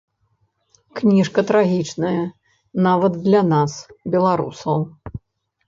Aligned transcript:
Кніжка 0.99 1.43
трагічная, 1.51 2.23
нават 2.87 3.21
для 3.29 3.45
нас, 3.53 3.71
беларусаў. 4.19 4.77